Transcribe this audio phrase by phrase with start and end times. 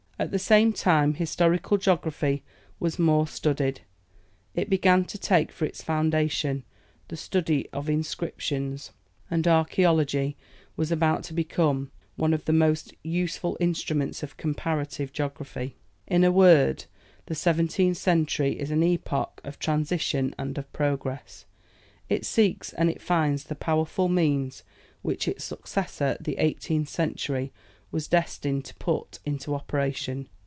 [0.19, 2.43] At the same time, historical geography
[2.79, 3.81] was more studied;
[4.53, 6.63] it began to take for its foundation
[7.07, 8.91] the study of inscriptions,
[9.31, 10.35] and archæology
[10.77, 15.75] was about to become one of the most useful instruments of comparative geography.
[16.05, 16.85] In a word,
[17.25, 21.45] the seventeenth century is an epoch of transition and of progress;
[22.09, 24.61] it seeks and it finds the powerful means
[25.01, 27.51] which its successor, the eighteenth century,
[27.93, 30.29] was destined to put into operation.